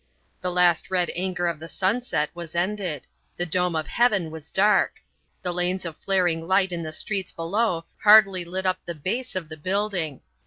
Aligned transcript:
The 0.41 0.49
last 0.49 0.89
red 0.89 1.11
anger 1.15 1.45
of 1.47 1.59
the 1.59 1.69
sunset 1.69 2.31
was 2.33 2.55
ended; 2.55 3.05
the 3.37 3.45
dome 3.45 3.75
of 3.75 3.85
heaven 3.85 4.31
was 4.31 4.49
dark; 4.49 4.95
the 5.43 5.53
lanes 5.53 5.85
of 5.85 5.95
flaring 5.95 6.47
light 6.47 6.71
in 6.71 6.81
the 6.81 6.91
streets 6.91 7.31
below 7.31 7.85
hardly 8.01 8.43
lit 8.43 8.65
up 8.65 8.79
the 8.83 8.95
base 8.95 9.35
of 9.35 9.47
the 9.47 9.57
building. 9.57 10.21